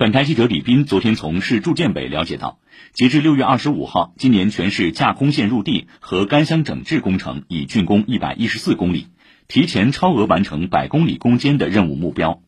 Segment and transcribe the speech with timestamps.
[0.00, 2.60] 本台记者李斌昨天从市住建委了解到
[2.92, 9.08] 截至六月二十五号今年全市架空线入地和干箱整治工程已竣工一百一十四公里
[9.48, 12.40] 提前超额完成百公里攻坚的任务目标。